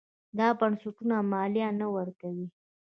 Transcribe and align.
دا 0.37 0.47
بنسټونه 0.59 1.15
مالیه 1.31 1.69
نه 1.79 1.87
ورکوي. 1.95 2.47